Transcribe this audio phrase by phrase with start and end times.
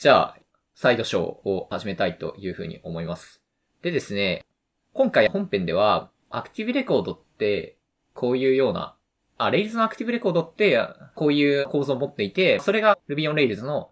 [0.00, 0.36] じゃあ、
[0.74, 3.42] サイドショーを始めたいというふうに思います。
[3.82, 4.46] でですね、
[4.94, 7.76] 今回本編では、アクティブレコードって、
[8.14, 8.96] こういうような、
[9.36, 10.80] あ、Rails のアクティブレコードって、
[11.14, 13.90] こういう構造を持っていて、それが Ruby on Rails の、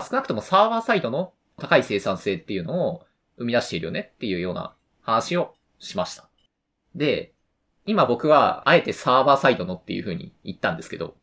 [0.00, 3.04] 少なくともサーバーサイドの高い生産性っていうのを
[3.36, 6.26] 生み出しているよねっていうような話をしました。
[6.94, 7.34] で、
[7.84, 11.18] 今僕はあえてサーバーサイドのっていう風に言ったんですけど、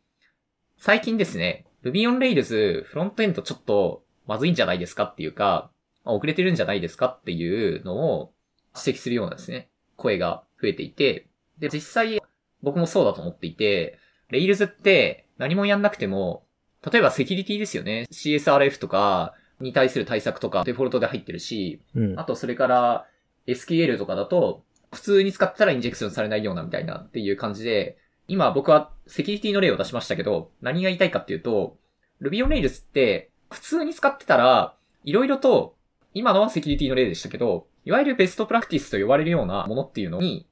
[0.76, 5.70] 最近ですね、Ruby on Rails フロントエンドちょっとまずいんじゃないですかっていうか、
[6.04, 8.32] まあ遅れてるんじゃないですかっていうのを
[8.76, 11.26] 指摘するようなですね、声が増えていて、
[11.58, 12.20] で、実際
[12.62, 13.98] 僕もそうだと思っていて、
[14.30, 16.44] Rails って何もやんなくても、
[16.90, 18.06] 例えばセキュリティですよね。
[18.12, 22.24] CSRF とかに対する対策とかデフォルトで入ってるし、うんあ。
[22.24, 23.06] とそれから
[23.46, 31.78] SQL とかだと、普通に使ったらインジェクションされないようなみたいなっていう感じで、今僕はセキュリティの例を出しましたけど、何が言いたいかっていうと、
[32.20, 35.76] Ruby on Rails って普通に使ってたら、いろいろと、
[36.14, 40.46] 今のはセキュリティの例でしたけど、いわゆるベストプラクティスと呼ばれるようなものっていうのに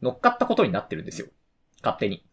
[0.00, 1.28] 乗っかったことになってるんですよ。
[1.82, 2.24] 勝手に。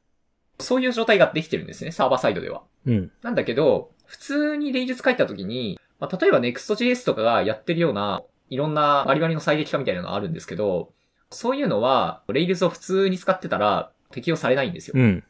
[0.60, 2.64] そういう状態ができてるんですね、サーバーサイドでは。
[2.86, 3.12] うん。
[3.22, 10.92] なんだけど、普通に Rails 書いたときに、まあ、例えば Next.js とかがやってるような、いろんなバリバリの最適化みたいなのがあるんですけど、
[11.30, 14.94] そういうのは、Rails を普通に使ってたら適用されないんですよ。
[14.98, 15.23] うん。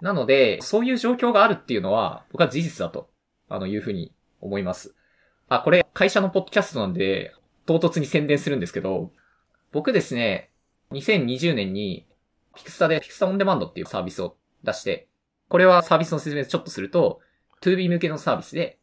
[0.00, 3.08] なので、そういう状況があるっていうのは、僕は事実だと、
[3.48, 4.94] あの、いうふうに思います。
[5.48, 7.34] あ、これ、会社のポッドキャストなんで、
[7.66, 9.12] 唐突に宣伝するんですけど、
[9.72, 10.50] 僕ですね、
[10.92, 12.06] 2020年に、
[12.54, 15.08] ピクスタで、ピクスタオンデマンドっていうサービスを出して、
[15.48, 17.20] これはサービスの説明ちょっとすると、
[17.60, 18.78] 2B 向けのサービスで、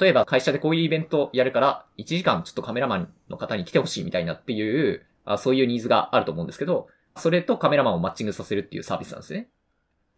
[0.00, 9.48] 例えば会社でこういうイベントやるから、1時間ちょっとカメラマンの方に来てほしいみたいなっていう、あそういうニーズがあると思うんですけど、それとカメラマンをマッチングさせるっていうサービスなんですね。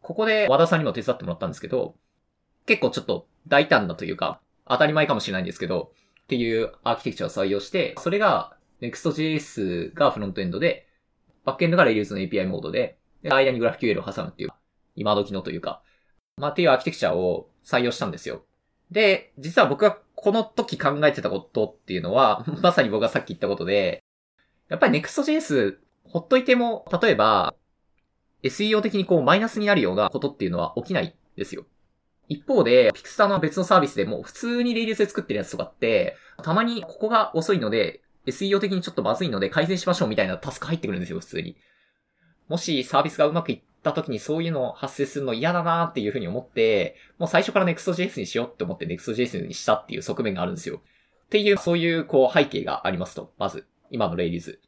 [0.02, 1.94] ここで和田さんにも手伝ってもらったんですけど、
[2.70, 5.90] 結構ちょっと大胆なというか、当たり前かもしれないんですけど、
[6.22, 10.86] っていうアーキテクチャを採用して、それが Next.js がフロントエンドで、
[11.44, 14.50] バックエンドが Rails の API モードで、で間に GraphQL を挟むっていう、
[14.94, 15.82] 今時のというか、
[16.36, 18.44] まあっていうアーキテクチャを採用したんですよ。
[18.92, 24.04] で、実は僕がこの時考えてたことっていうのは、 まさに僕がさっき言ったことで、
[24.68, 27.56] やっぱり Next.js ほっといても、例えば、
[28.44, 31.66] SEO 的にこうマイナスになるようなことっていうのは起きないですよ。
[32.30, 41.56] 一方で、ピクスタの別のサービスでも普通にレイルズで作ってるやつとかって、たまにここが遅いので、SEO 的にちょっとまずいので改善しましょうみたいなタスク入ってくるんですよ、普通に。
[42.48, 50.80] もしサービスがうまくいった時にそういうの発生するの嫌だなっていうふうに思って、もう最初から Next.js にしようって思って Next.js にしたっていう側面があるんですよ。
[51.26, 53.32] っていう、そういうこう背景がありますと。
[53.38, 54.60] まず、今のレイルズ。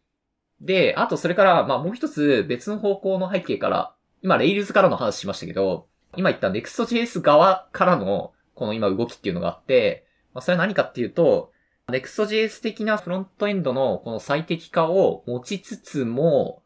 [0.61, 11.53] で、あとそれから、まあもう一つ別の方向の背景から、今レイルズからの話しましたけど、今言った Next.js 側からの、この今動きっていうのがあって、まあそれは何かっていうと、
[11.89, 16.63] Next.js 的なフロントエンドのこの最適化を持ちつつも、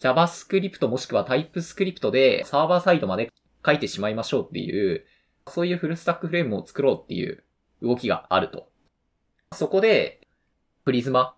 [0.00, 3.32] JavaScript もしくは TypeScript でサーバーサイドまで
[3.64, 5.04] 書いてしまいましょうっていう、
[5.48, 7.42] そういうフルスタックフレームを作ろうっていう
[7.82, 8.70] 動きがあると。
[9.52, 10.20] そこで、
[10.84, 11.34] プリズマ。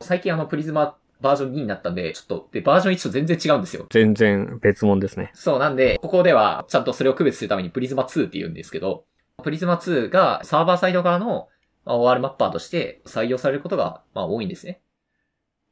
[0.00, 3.86] 最近あのプリズマバージョン2になったんで、ちょっと、で、バージョン1と全然違うんですよ。
[3.90, 5.30] 全然別物ですね。
[5.34, 9.04] そう、なんで、ここでは、ちゃんとそれを区別するためにプリズマ2って言うんですけど、
[9.42, 11.48] プリズマ2がサーバーサイド側の
[11.88, 14.82] まあ OR マッパーとして採用されることが、まあ多いんですね。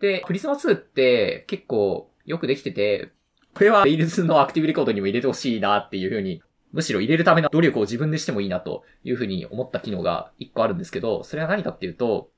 [0.01, 3.13] で、プリズマ2って結構よくできてて、
[3.55, 6.43] これは Rails のアクティブレコードにも入れてほしいなっていうふうに、
[6.73, 12.31] むしろ入れるための努力を自分でしてもいいなというふうに思った機能が1個あるんですけど、それは何かっていうと、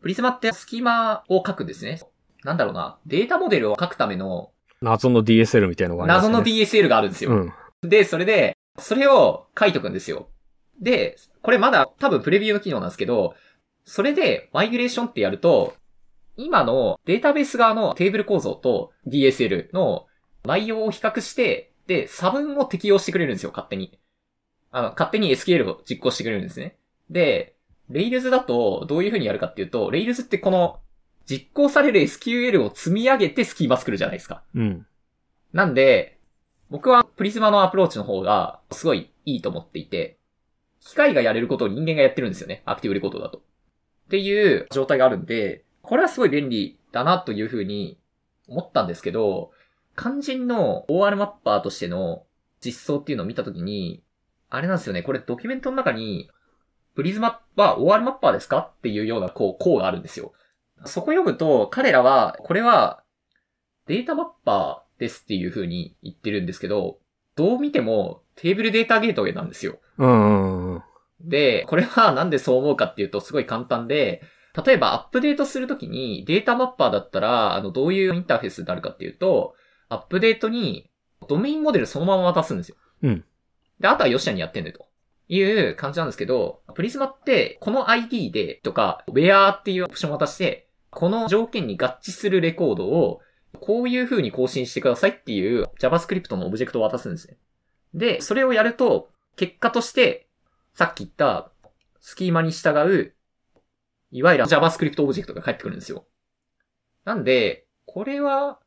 [0.00, 2.00] プリズマってスキマを書くんですね。
[2.48, 6.32] なんだろうな、データモデルを書くための謎の DSL みたいなのがありますね。
[6.32, 7.30] 謎の DSL があるんですよ。
[7.32, 7.52] うん。
[7.82, 10.28] で、それで、それを書いとくんですよ。
[10.80, 13.34] で、これまだ多分プレビューの機能なんですけど、
[13.84, 15.74] それでマイグレーションってやると、
[16.38, 20.06] 今のデータベース側のテーブル構造と DSL の
[20.44, 23.98] 内容を比較して、で、差分を適用してくれるんですよ、勝手に。
[24.70, 26.78] あの、勝手に SQL を実行してくれるんですね。
[27.10, 27.56] で、
[27.90, 30.80] Rails だとどういう風にやるかっていうと、Rails ってこの
[31.28, 34.42] 実行される SQL を積み上げてスキーマ作るじゃないですか。
[34.54, 34.86] うん。
[35.52, 36.18] なんで、
[36.70, 40.18] 僕はプリズマのアプローチの方がすごいいいと思っていて、
[40.80, 42.62] 機械がやれることを人間がやってるんですよね。
[42.64, 43.38] アクティブレコードだと。
[43.38, 43.42] っ
[44.10, 47.98] ていう状態があるんで、これはすごい便利だなというふうに
[48.46, 49.52] 思ったんですけど、
[49.96, 52.24] 肝心の OR マッパーとしての
[52.64, 54.02] 実装っていうのを見たときに、
[54.48, 55.02] あれなんですよね。
[55.02, 56.30] これドキュメントの中に、
[56.94, 60.32] プリズマは OR マッパーですかっていうような、こう、項があるんですよ。
[60.84, 63.02] そこ読むと、彼らは、これは、
[63.86, 66.98] データマッパーですっていう風に言ってるんですけど、
[67.36, 69.78] どう見てもテーブルデータゲートウェイなんですよ。
[69.96, 70.82] うんうんうん。
[71.20, 74.22] で、これはなんでそう思うかっていうとすごい簡単で、
[74.64, 79.54] 例えばアップデートするときにデータマッパーだったら、あの、どういうインターフェースになるかっていうと、
[79.88, 80.90] アップデートに
[81.28, 82.76] ドメインモデルそのまま渡すんですよ。
[83.02, 83.24] うん。
[83.80, 84.86] で、あとはヨシアにやってんねと。
[85.30, 93.20] いう感じなんですけど、プリズマってこの ID でとか、where っていうオプションを渡して、この条件に合致するレコードを
[93.60, 97.36] こういう風に更新してくださいっていう JavaScript のオブジェクトを渡すんですね。
[97.94, 100.28] で、それをやると、結果として、
[100.74, 101.50] さっき言った
[102.00, 103.14] スキーマに従う、
[104.10, 106.06] いわゆる JavaScript オブジェクトが返ってくるんですよ。
[107.04, 108.60] なんで、これは、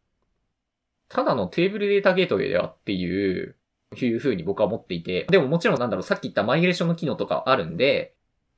[1.10, 3.56] ただのテーブルデータゲートウェイだっていう、
[3.96, 8.16] いう風に僕は思っていて、でももちろんなんだろう、さっき言ったマイグレーションの機能とかあるんで、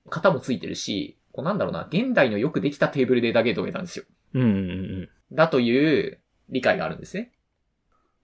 [0.09, 4.05] 型もついてるし、こうなんだろうな、現代のよくできたテーブルデータゲートウェイなんですよ。
[4.35, 5.09] うんうんうん。
[5.31, 6.19] だという
[6.49, 7.33] 理解があるんですね。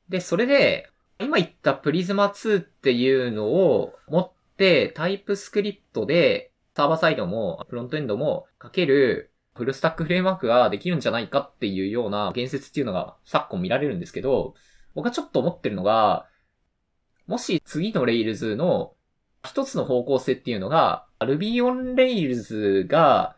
[0.07, 0.87] で、それで、
[1.19, 14.53] 今言ったプリズマ2っていうのを持って、タイプスクリプトで、サーバーサイドもフロントエンドも書けるフルスタックフレームワークができるんじゃないかっていうような言説っていうのが昨今見られるんですけど、
[14.95, 16.27] 僕はちょっと思ってるのが、
[17.27, 18.93] もし次の Rails の
[19.43, 23.35] 一つの方向性っていうのが、Ruby on Rails が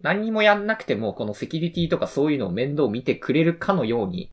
[0.00, 4.30] 何にもやんなくても、このセキュリティとかそういうのを面倒見てくれるかのように、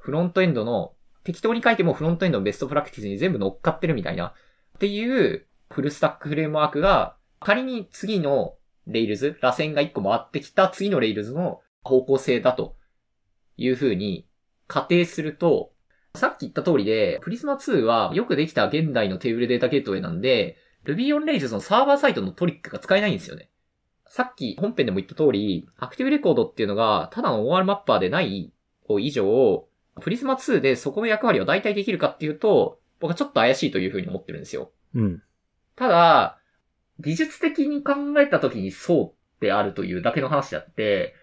[0.00, 4.34] フロントエンドの、適当に書いてもフロントエンドのベストプラクティスに全部乗っかってるみたいな、
[4.76, 8.56] っていうフルスタックフレームワークが、仮に次の
[8.88, 12.76] Rails、螺旋が1個回ってきた次の Rails の方向性だと
[13.56, 14.26] いう風に
[14.66, 15.72] 仮定すると、
[16.16, 23.50] さっき言った通りで、Prisma 2はよくできた現代のテーブルデータゲートウェイなんで、Ruby on Rails のサーバーサイトのトリックが使えないんですよね。
[24.06, 28.52] さっき本編でも言った通り、アクティブレコードっていうのがただの OR マッパーでない
[28.98, 29.68] 以上、
[30.00, 34.72] プリズマ2でそこの役割を大体できるかっていうと、僕はちょっと怪しいというふうに思ってるんですよ。
[34.94, 35.22] うん。
[35.76, 36.38] ただ、
[36.98, 41.14] 技術的に考えた時にそうであるというだけの話であって、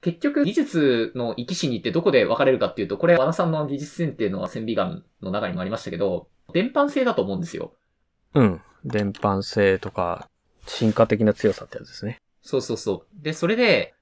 [0.00, 7.74] 結局技術の生き死にってどこで分かれるかっていうと、これ和田さんの技術選定の線美眼の中にもありましたけど、伝播性だと思うんですよ。
[8.34, 8.60] うん。
[8.84, 10.28] 伝播性とか、
[10.66, 12.18] 進化的な強さってやつですね。
[12.42, 13.22] そうそうそう。
[13.22, 13.94] で、それで、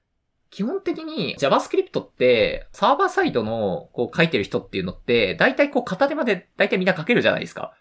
[0.49, 7.73] 基本的に JavaScript ってサーバーサイドのこう書いてる人っていうのって、大体こう片手まで大体みんな書けるじゃないですか。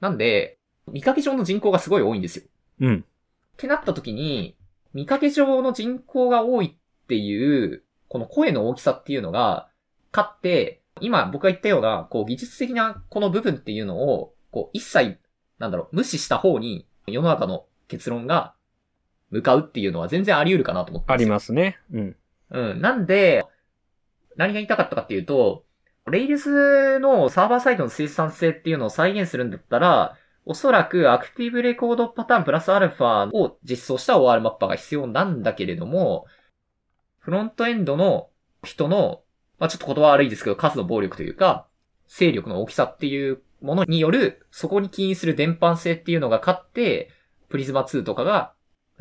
[0.00, 2.44] なんで、見かけ上の人口がすごい多いんですよ。
[2.80, 3.04] うん。
[3.04, 4.56] ってなった時に、
[4.92, 9.68] 見かけ上の人口が多いっていう、この声の大きさっていうのが、
[10.12, 15.18] 勝って、今僕が言ったような、こう技術的なこの部分っていうのを、こう一切、
[15.60, 18.54] なんだろう、無視した方に世の中の結論が
[19.30, 21.78] 向かうっていうのは全然あり得るかなと思ってありすますね。
[21.92, 22.16] うん。
[22.50, 22.80] うん。
[22.80, 23.44] なんで、
[24.36, 25.64] 何が言いたかったかっていうと、
[26.06, 30.16] Rails のサーバーサイドの生産性っていうのを再現するんだったら、
[30.46, 36.26] おそらくアクティブレコードパターンプラスアルファを実装した OR マッパーが必要なんだけれども、
[37.18, 38.30] フロントエンドの
[38.64, 39.20] 人の、
[39.58, 41.66] まあちょっと言葉悪いですけど、数の暴力というか、
[42.08, 47.10] 勢力の大きさっていうものによる、そこに起因する伝播性っていうのが勝って、
[47.48, 48.52] プリズマ2とかが、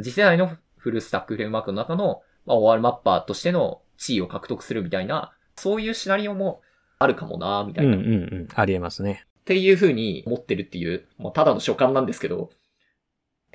[0.01, 6.61] 次世代のフルスタックフレームワークの中の、まあ、OR マッパーとしての地位を獲得するみたいな、そういうシナリオも
[6.99, 7.97] あるかもな、みたうんういな。
[7.97, 8.47] っんうん。
[8.53, 9.25] ありえますね。
[9.45, 12.51] ていう風に思ってるっていう、もうただの所感なんですけど。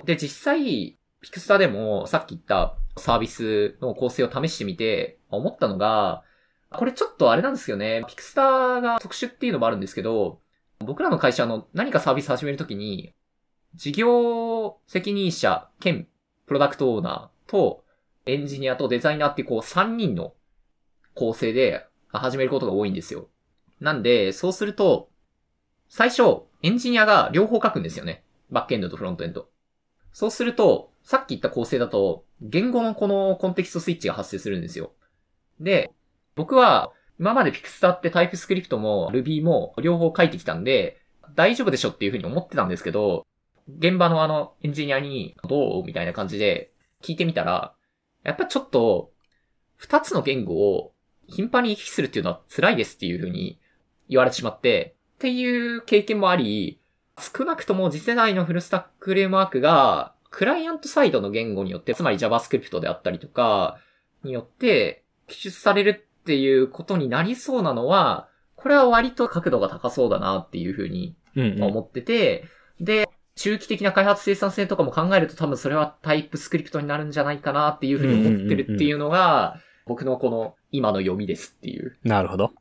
[0.04, 6.22] で、実際、ピクスタでもさっき言ったサービスの構成を試してみて思ったのが、
[6.70, 8.04] これちょっとあれなんですよね。
[8.08, 10.40] ピクスタが特殊っていうのもあるんですけど、
[10.80, 13.14] 僕らの会社の何かサービス始めるときに、
[13.74, 16.06] 事業責任者兼
[16.46, 17.84] プロダクトオーナーと
[18.26, 20.34] エンジニアとデザイナーってこう3人の
[21.14, 23.28] 構成で始めることが多いんですよ。
[23.80, 25.10] なんで、そうすると、
[25.88, 28.24] 最初、エンジニアが両方書くんですよね。
[28.50, 29.48] バックエンドとフロントエンド。
[30.12, 34.92] そうすると、さっき言った構成だと、言語のこのコンテキストスイッチが発生するんですよ。
[35.60, 35.92] で、
[36.34, 41.00] 僕は、今までピクスタってタイプスクリプトも Ruby も両方書いてきたんで、
[41.34, 43.26] 大丈夫でしょっていうふうに思ってたんですけど、
[43.78, 47.74] 現場のあの、エンジニアに、どうみたいな感じで聞いてみたら、
[48.22, 49.12] やっぱちょっと、
[49.76, 50.92] 二つの言語を
[51.26, 53.58] 頻繁に行き来するっていうのは辛いですっていうふうに
[54.08, 56.80] 言われてしまって、っていう経験もあり、
[57.18, 63.78] 少なくとも次世代のフルスタックフレームワークが、クライアントサイドの言語によって、つまり JavaScript であったりとか、
[64.24, 71.62] によって、記述されるっていうことになりそうなのは、これは割と角度が高そうだなっていうふうにうんうん。
[71.64, 72.44] 思ってて、
[72.80, 81.98] で、中期的な開発生産性とかも考えると多分それはタイプスクリプトになるんじゃないかなっていうふうに思ってるっていうのが、僕のこの今の読みですっていう。
[82.04, 82.52] なるほど。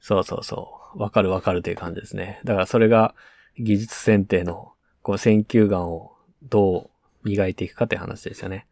[0.00, 0.98] そうそうそう。
[0.98, 2.40] わかるわかるという感じですね。
[2.44, 3.14] だからそれが
[3.58, 6.12] 技術選定のこう選球眼を
[6.42, 6.90] ど
[7.24, 8.66] う磨いていくかって話ですよね。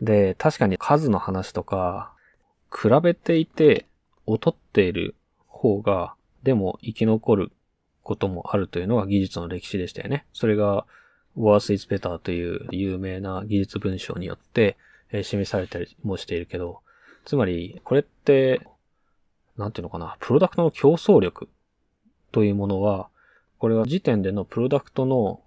[0.00, 2.14] で、確かに数の話とか、
[2.76, 3.86] 比べていて
[4.26, 5.14] 劣っている
[5.48, 7.52] 方が、でも生き残る
[8.02, 10.26] こともあるというのが技術の歴史でしたよね。
[10.32, 10.86] それが
[11.36, 14.76] worse is better という有名な技術文章によって、
[15.22, 16.80] 示されたりもしているけど、
[17.24, 18.60] つまり、これって、
[19.56, 21.48] なんていうのかな、プロダクトの競争力
[22.32, 23.08] というものは、
[23.58, 25.40] これは時点でのプロダクトの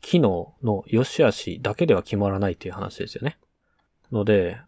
[0.00, 3.38] 機能の良し悪しだけでは決まらないという話ですよね。
[4.10, 4.58] ので、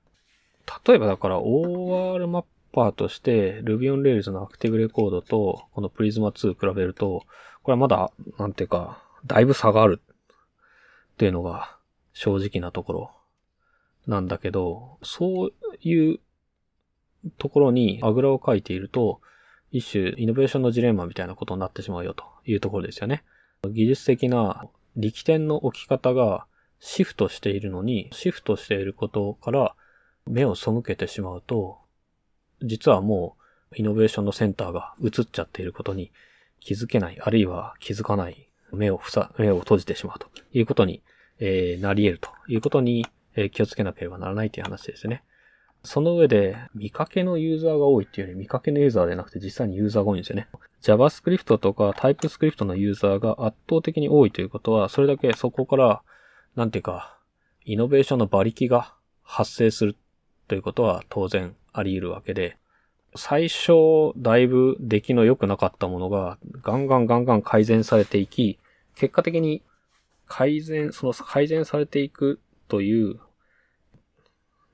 [0.86, 7.24] 例えばだから OR マッパーとして Ruby on Rails の Active Record とこの Prisma 2比べると、
[7.62, 10.00] これはまだ、なんていうか、だいぶ差がある
[11.14, 11.76] っていうのが
[12.12, 13.10] 正直なところ
[14.06, 16.20] なんだけど、そういう
[17.38, 19.20] ところにあぐらをかいていると、
[19.70, 23.24] 一種イノベーションのジレンマみたいなことになってしまうよというところですよね。
[23.68, 26.46] 技術的な力点の置き方が
[26.80, 29.74] シフトしているのに、シフトしていることから
[30.26, 31.78] 目を背けてしまうと、
[32.62, 33.36] 実はも
[33.72, 36.12] うイノベーションのセンターが映っちゃっていることに
[36.60, 41.02] 気づけない、あるいは気づかない、目をふさ、目を閉じてしまうということに、
[41.38, 45.22] えー、なり得るということに、えー、気をつけなければならないという話ですね。
[45.82, 50.48] その上で、見かけのユーザーが多いっていうより見かけのユーザーでなくて実際にユーザーが多いんですよね。
[50.82, 56.02] JavaScript とか TypeScript のユーザーが圧倒的に多いということは、それだけそこから、
[56.56, 57.18] なんていうか、
[57.66, 59.96] イノベーションの馬力が発生する
[60.48, 62.56] ということは当然あり得るわけで、
[63.16, 68.58] 最初、だいぶ出来の良くなかったものが、ガンガンガンガン改善されていき、
[68.96, 69.62] 結果的に
[70.26, 73.20] 改善、その改善されていくという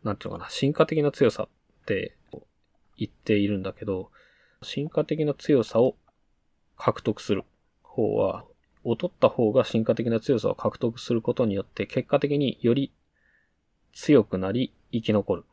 [0.04, 2.16] なんていうのかな、進化的な強さって
[2.96, 4.10] 言っているんだけど、
[4.62, 5.96] 進化的な強さを
[6.76, 7.44] 獲得する
[7.82, 8.44] 方は、
[8.84, 12.92] 劣った方が進化的な強さを獲得することによって、結果的により
[13.92, 15.44] 強くなり生き残る。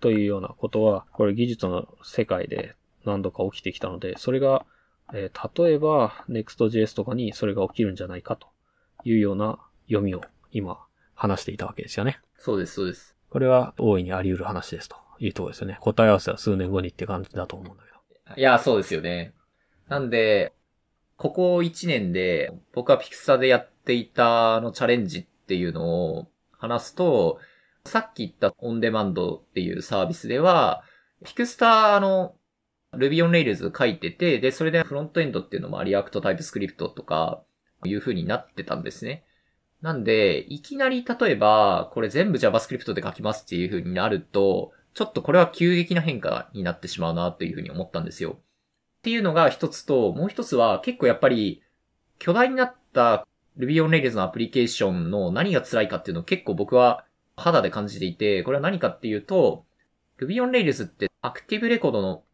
[0.00, 2.74] というようなことは、これ技術の世界で
[3.04, 4.64] 何度か起きてきたので、それが、
[5.12, 8.48] えー、例えば Next.js とかにそれが起きるんじゃないかと
[9.04, 10.78] いうような読みを今
[11.14, 12.20] 話していたわけですよね。
[12.38, 13.16] そうです、そうです。
[13.30, 15.78] これは大いにあり得る話ですというところですよね。
[15.80, 18.36] 答え合わせは数年後にって感じだと思うんだけど。
[18.36, 19.34] いや、そうですよね。
[19.88, 20.52] なんで、
[21.16, 27.40] ここ1年で僕はピクサでやっていたあのチャレンジっていうのを話すと、
[27.84, 30.82] さっき言ったオンデマンドっていうサービスでは、
[31.24, 32.34] PIXTA の
[32.92, 37.42] Ruby on Rails 書いてて、で、それでフロントエンドっていうのも React TypeScript とか
[37.84, 39.24] いう風になってたんですね。
[39.82, 48.38] なんで、いきなり例えば、これ全部 JavaScript で書きますっていう風になると、ちょっとこれは急激な変化になってしまうなという風に思ったんですよ。
[48.98, 51.62] っていうのが一つと、もう一つは結構やっぱり、
[52.18, 57.04] 巨大になった Ruby on Rails のアプリケーションの何が辛いかっていうのを結構僕は
[57.38, 59.64] 肌で感じていて、これは何かっていうと、
[60.20, 62.24] Ruby on Rails ってアクティブレコードの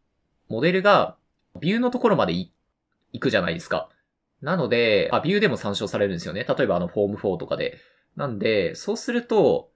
[0.49, 1.17] モデルが
[1.61, 2.51] ビューのところまで行
[3.21, 3.89] くじゃないですか。
[4.43, 6.45] なので、あ、ビューでも参照されるんですよね。
[6.45, 7.79] 例えばあのフォーム4とかで。
[8.17, 9.71] なんで、そうすると、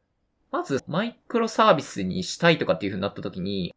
[0.50, 3.74] まずマイクロサービスにしたいとかっていう風になった時に、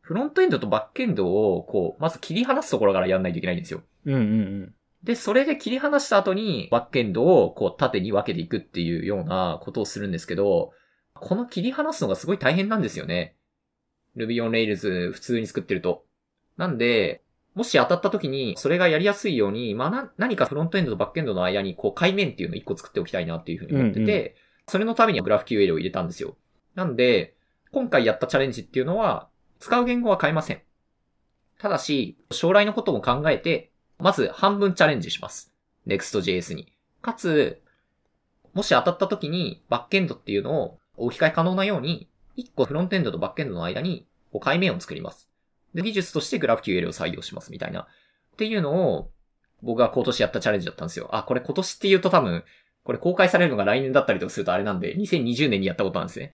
[0.00, 3.82] フロントエンドとバックエンドを、こう、まず切り離すところからやんないといけないんですよ。
[4.04, 4.24] うんうんう
[4.66, 4.74] ん。
[5.04, 10.72] で、それで切り離した後に、バックエンドを、こう、縦に分けていくっていうようなことをするんですけど、
[11.12, 13.36] この切り離すのがすごい大変なんですよね。
[14.16, 16.06] Ruby on Rails 普通に作ってると。
[16.56, 17.22] なんで、
[17.54, 24.32] もし当たった時に、それがやりやすいように、まあ、な、何かフロントエンドとバックエンドの間に、こう、界面っていうのを一個作っておきたいなっていうふうに思ってて、うんうん、
[24.68, 26.36] それのためにはグラフ QL を入れたんですよ。
[26.74, 27.36] なんで、
[27.72, 29.28] 今回やったチャレンジっていうのは、
[29.60, 30.62] 使う言語は変えません。
[31.58, 33.70] ただし、将来のことも考えて、
[34.04, 35.50] まず半分チャレンジします。
[35.86, 36.70] Next.js に。
[37.00, 37.62] かつ、
[38.52, 42.06] もし当たった時に、バックエンドっていうのを置き換え可能なように、
[42.36, 45.30] 一個フロントエンドとバックエンドの間に、こう、界面を作ります。
[45.72, 47.80] で、技術としてグラフ QL を採用しますみたいな。
[47.80, 47.86] っ
[48.36, 49.10] ていうのを、
[49.62, 51.08] 僕が今年やったチャレンジだったんですよ。
[51.10, 52.44] あ、これ今年って言うと多分、
[52.82, 56.34] これ公開されるのが来年だったりとかするとあれなんで、2020年にやったことなんですね。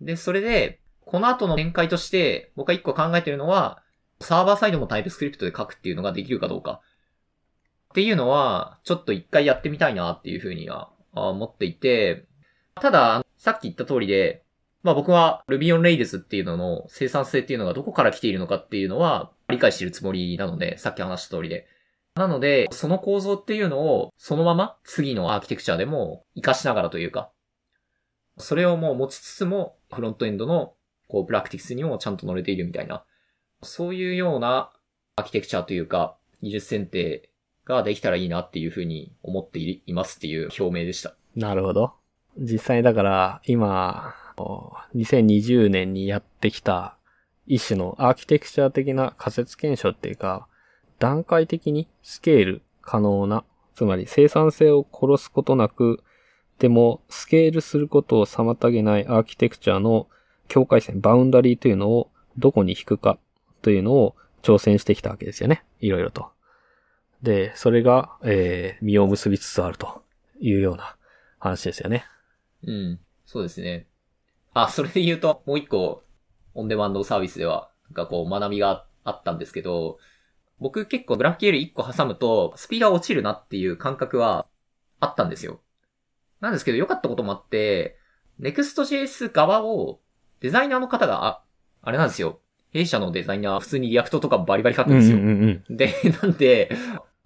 [0.00, 3.84] で、それで、この後の展開として、僕が一個考えてるのは、
[4.20, 6.80] サーバーサイドもタイプスクリプトで書くっていうのができるかどうか。
[7.94, 12.26] っていうのは、ちょっと一回やってみたいなっていうふうには思っていて、
[12.74, 14.42] ただ、さっき言った通りで、
[14.82, 21.68] まあ僕は Ruby on Rails っていうのの生産性っていうのがどこから来ているのかっていうのは理解してるつもりなので、さっき話した通りで。
[22.16, 27.30] なので、その構造っていうのをそのまま次のアーキテクチャでも活かしながらというか、
[28.38, 30.74] それをもう持ちつつもフロントエンドの
[31.06, 33.04] こうプラクティクスにもちゃんと乗れているみたいな、
[33.62, 34.72] そういうような
[35.14, 37.30] アーキテクチャというか、技術選定
[37.64, 41.14] ができたらいいなっていうふうに思っていますっていう表明でした。
[41.36, 41.94] なるほど。
[42.38, 44.14] 実際だから、今、
[44.94, 46.96] 2020年にやってきた
[47.46, 50.46] 一種のアーキテクチャ的な仮説検証っていうか、
[50.98, 53.44] 段階的にスケール可能な、
[53.74, 56.02] つまり生産性を殺すことなく、
[56.58, 60.08] でもスケールすることを妨げないアーキテクチャの
[60.48, 63.18] 境界線、バウンダリーというのをどこに引くか
[63.62, 65.64] というのを挑戦してきたわけですよね。
[65.80, 66.28] いろいろと。
[67.24, 70.02] で、それが、えー、実を結びつつあると
[70.40, 70.94] いうような
[71.38, 72.04] 話ですよね。
[72.62, 73.00] うん。
[73.24, 73.86] そうですね。
[74.52, 76.04] あ、それで言うと、もう一個、
[76.54, 79.98] オンデマンドサービスでは、なんかこう、学びがあったんですけど、
[80.60, 84.46] 僕結構グラフ QL1 個挟むと、スピードが落ちるなっていう感覚は
[85.00, 85.60] あったんですよ。
[86.40, 87.96] なんですけど、良かったこともあって、
[88.38, 90.00] Next.js 側を、
[90.40, 91.42] デザイナーの方が、あ、
[91.80, 92.40] あれなんですよ。
[92.70, 95.16] 弊社のデザイナー、普通に React とかバリバリ書くんですよ。
[95.16, 96.70] んで、なんで、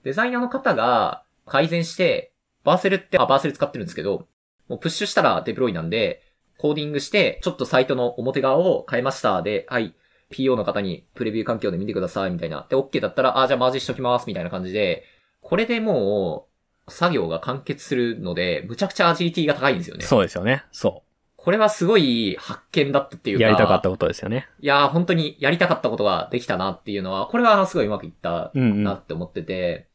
[0.05, 2.33] デザイナーの方が改善して、
[2.65, 4.27] Vercel って、あ、 Vercel 使ってるんですけど、
[4.69, 6.23] もうプッシュしたらデプロイなんで、
[6.59, 9.43] コーディングして、ちょっとサイトの表側を変えました。
[9.43, 9.95] で、はい、
[10.31, 12.67] PO の方にプレビュー環境で見てください、みたいな。
[12.69, 15.05] で、OK だったら、あ、じゃあマージしときます、みたいな感じで、
[15.41, 16.49] これでも
[16.87, 20.05] う、作業が完結するので、むちゃくちゃアジリティが高いんですよね。
[20.05, 20.65] そうですよね。
[20.73, 21.03] そ
[21.37, 23.39] これはすごい発見だったっていうう。
[23.39, 23.45] か。
[23.45, 24.49] やりたかったことですよね。
[24.61, 28.51] いやー、本当にやりたかったことができたなっていうのは、これはすごいうまくいった。
[28.55, 29.88] なって思ってて、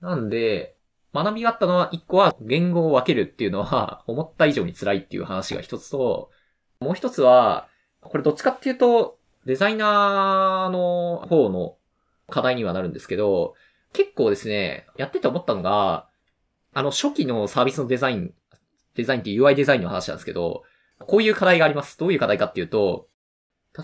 [0.00, 0.76] なんで、
[1.14, 6.30] 学びがあったのは、一個は言語を分けるっていうのは、 思った以上に辛いっていう話が一つと、
[6.80, 7.68] もう一つは、
[8.00, 11.76] これどっちかっていうと、デザイナーの方の
[12.28, 13.54] 課題にはなるんですけど、
[13.92, 16.08] 結構ですね、やってて思ったのが、
[16.74, 18.34] あの初期のサービスのデザイン、
[18.94, 20.64] デザインって UI デザインの話なんですけど、
[20.98, 21.98] こういう課題があります。
[21.98, 23.08] どういう課題かっていうと、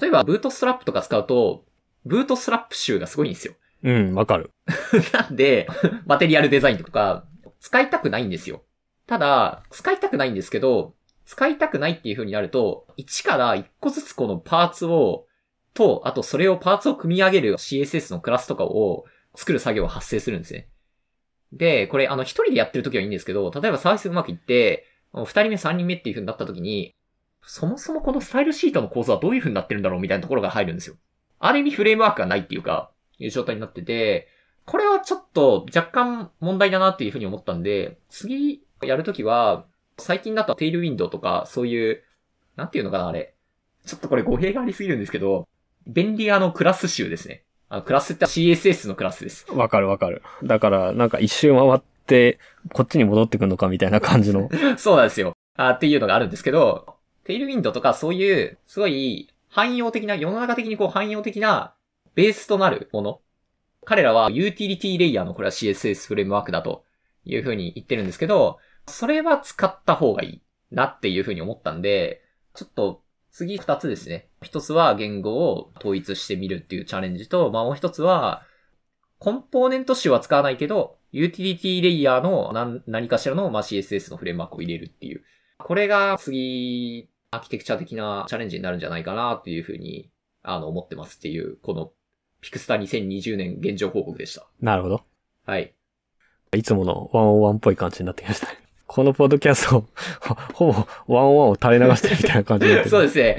[0.01, 1.65] 例えばブートストラップとか使うと、
[2.05, 3.55] ブートストラップ集がすごいんですよ。
[3.85, 4.51] うん、わかる。
[5.13, 5.69] なんで、
[6.07, 7.27] マテリアルデザインとか、
[7.61, 8.65] 使いたくないんですよ。
[9.07, 10.95] ただ、使いたくないんですけど、
[11.27, 15.27] 使いたくないっていう風になると、1から1個ずつこのパーツを、
[15.75, 20.69] と、あとそれをパーツを組み上げる CSS のクラスとかを作る作業が発生するんですね。
[21.53, 26.95] で、これあの一人でやってる時はいいんですけど、例えばサービスうまくいって、二人目三人目っていう風になった時に、
[27.43, 30.97] そもそもこのスタイルシートの構造はどういう風になってるんだろうみたいなところが入るんですよ。
[31.39, 34.29] ある意味フレームワークがないっていうか、いう状態になってて、
[34.67, 39.67] これはちょっと若干問題だなっていうふうに思ったんで、次やるときは、
[39.99, 42.03] 最近だとテイルウィンドウとか、そういう、
[42.57, 43.35] なんていうのかな、あれ。
[43.87, 45.47] ちょっとこれ語弊がありすぎるんですけど、
[45.87, 47.45] 便利屋のクラス集ですね。
[47.69, 49.47] あの、クラスって CSS のクラスです。
[49.53, 50.23] わかるわかる。
[50.43, 52.39] だから、なんか一周回って、
[52.73, 54.49] こっちに戻ってくるのかみたいな感じの。
[54.79, 55.37] そうなんですよ。
[55.57, 61.75] あっていうのがあるんですけど、テイルウィンドウとかそういう、すごい汎用的な、世の中的にこう汎用的な
[62.15, 63.21] ベースとなるもの。
[63.85, 66.85] 彼らはユーティリティレイヤーのこれは CSS フレームワークだと
[67.25, 72.23] いうふうに言ってるんですけど、それは使った方がいいなっていうふうに思ったんで、
[72.55, 74.29] ちょっと次二つですね。
[74.43, 78.45] 一つは言語を統一してみるっていうチャレンジと、まあもう一つは、
[79.19, 85.23] コンポーネント集は使わないけど、ユーティリティレイヤーの何何かしらの、まあ、CSS のフレームワークを入れるっていう。
[85.59, 90.11] これが次、アーキテクチャ的なチャレンジになるんじゃないかなっていうふうに、
[90.43, 91.93] あの、思ってますっていう、この、
[92.45, 94.47] ピクスタ2020年現状報告でした。
[94.61, 95.03] なるほど。
[95.47, 95.73] はい。
[96.55, 98.59] いつものワンオンワンっぽい感じになってきましたね。
[98.87, 99.89] このポッドキャストを、
[100.53, 100.73] ほ
[101.07, 102.91] ぼワンオンワンを垂れ流してるみたいな感じになってる。
[102.93, 103.39] そうですね。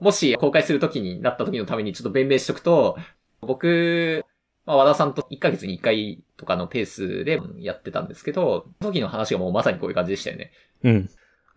[0.00, 2.96] もし公開する時になった時のためにちょっと弁明しとくと、
[3.42, 4.24] 僕、
[4.64, 10.52] まあ、和田さんと1ヶ月に1回とかのペースでやってたんですけど、その時の話がもうまさにこういう感じでしたよね。
[10.84, 11.10] うん。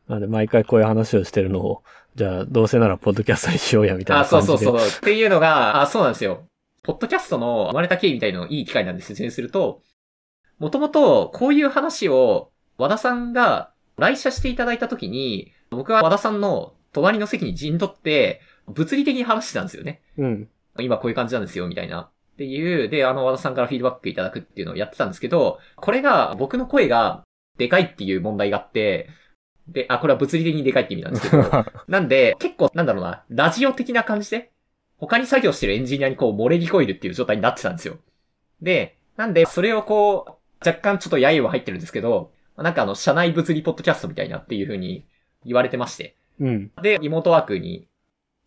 [0.10, 1.84] なので、毎回こういう話をしてるのを、
[2.16, 4.58] じゃあ、どうせならポッドキャストにしようや、みたいあ、な感じで。
[4.58, 4.90] そうそうそう。
[4.90, 6.44] っていうのが、あ、そうなんですよ。
[6.84, 9.82] ポッドキャストの生まれた経緯みたいのをいい機会なんで説明すると、
[10.60, 20.02] もともとこういう話を和田さんが来社していただいた時に、僕は和田さんの隣の席に陣取って、物理的に話してたんですよね。
[20.18, 20.50] うん。
[20.80, 22.02] 今こういう感じなんですよ、みたいな。
[22.02, 27.24] っていう、で、あの、和田さんからフィードバックいただくっていうのをやってたんですけど、これが僕の声が
[27.58, 29.10] でかいっていう問題があって、
[29.68, 31.44] で、あ、これは物理的にでかいって意味なんですけど、
[31.88, 34.52] なんで、結構、なんだろうな、ラジオ的な感じで、
[35.02, 37.98] 他に作業してるエンジニアにこう漏れ聞こえるっていう状態になってたんですよ。
[38.62, 45.06] で、なんで、それをこう、若干ちょっと揶揄は入ってるんですけど、なんかあの、社内物理ポッドキャストみたいなっていう風に
[45.44, 46.16] 言われてまして。
[46.40, 46.72] うん。
[46.82, 47.88] で、リモートワークに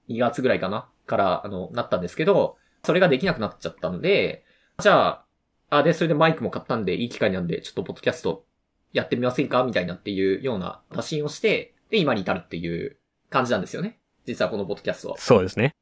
[0.08, 4.44] 2月ぐらいかなから、あの、なったんですけど、それができなくなっちゃったんで、
[4.78, 5.24] じゃあ、
[5.70, 8.44] あ、で、それでマイクも買ったんで、いい機会なんで、ちょっとポッドキャスト
[8.92, 9.64] やってみませんか？
[9.64, 12.96] みたいなっていうような打診をして、で、今に至るっていう
[13.28, 13.98] 感じなんですよね。
[14.24, 15.18] 実はこのポッドキャストは。
[15.18, 15.74] そうですね。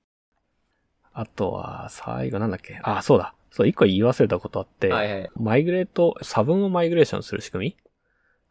[1.14, 2.80] あとは、最後なんだっけ？
[2.82, 3.34] あ、そうだ。
[3.50, 5.30] そう、一個言い忘れたことあって、はいはい。
[5.36, 7.76] マイグレート、差分をマイグレーションする仕組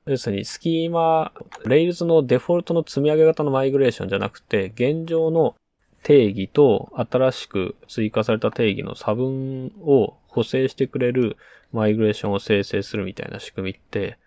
[0.06, 0.12] み？
[0.14, 1.32] 要するにスキーマ、
[1.66, 5.56] Rails のデフォルトの積み上げ型のマイグレーションじゃなくて、現状の
[6.04, 11.38] 定義と新しく追加された定義の差分を補正してくれる
[11.72, 14.18] マイグレーションを生成するみたいな仕組みって、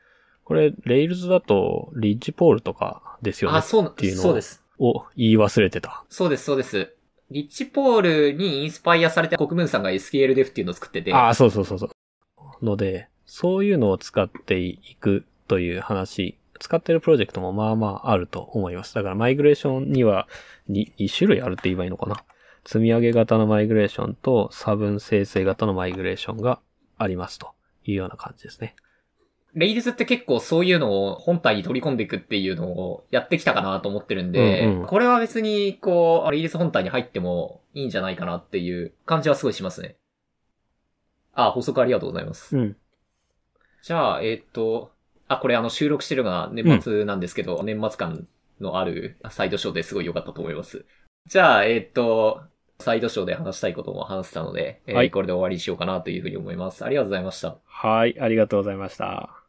[0.45, 3.59] これ、Rails だとリッジポールとかですよね？
[3.59, 4.63] あ、そう、っていうのそうです。
[4.79, 6.05] を言い忘れてた。
[6.09, 6.95] そうです、そうです。
[7.31, 11.13] リッチポールにインスパイアされて国分さんが SQLDEF っていうのを作ってて。
[11.13, 12.65] ああ、そうそうそうそう。
[12.65, 18.95] ので、そういうのを使っていくという話、使ってるプロジェクトもまあまああると思います。
[18.95, 20.29] だからマイグレーションには
[20.71, 22.23] 2, 2種類あるって言えばいいのかな。
[22.65, 26.61] 積み上げ型のマイグレーションと差分生成型のマイグレーションが
[26.97, 27.53] ありますと
[27.85, 28.75] いうような感じですね。
[29.55, 39.97] レイルズって結構そういうのを本体に取り込んでいくっていうのをやってきたかなと思ってるんで、うんうん、これは別にこう、レイルズ本体に入ってもいいんじゃないかなっていう感じはすごいしますね。
[41.35, 42.57] あ、補足ありがとうございます。
[42.57, 42.77] うん。
[43.83, 44.93] じゃあ、えー、っと、
[45.29, 48.27] あ、これあの収録してるのが年末なんですけど、うん、年末感
[48.61, 50.85] のあるサイドショーですごい良かったと思います。
[51.27, 52.43] じゃあ、えー、っと、
[52.81, 56.85] サイドショーで話したいことも話せたので、えー、はい、これで終わりにしようかなというふうに思います。
[56.85, 57.57] ありがとうございました。
[57.65, 59.44] はい、ありがとうございました。